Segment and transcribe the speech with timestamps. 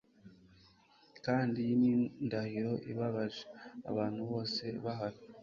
[1.25, 1.91] Kandi iyi ni
[2.23, 3.41] indahiro ibabaje
[3.89, 5.19] abantubose bahari